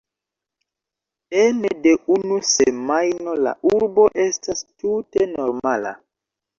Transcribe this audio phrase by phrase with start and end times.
[1.41, 5.99] Ene de unu semajno la urbo estas tute normala